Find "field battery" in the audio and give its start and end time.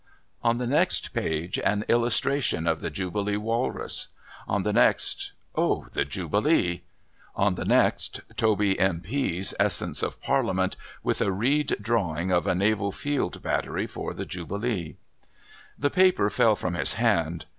12.91-13.85